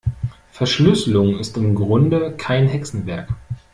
Verschlüsselung 0.49 1.37
ist 1.37 1.55
im 1.57 1.75
Grunde 1.75 2.35
kein 2.35 2.67
Hexenwerk. 2.67 3.29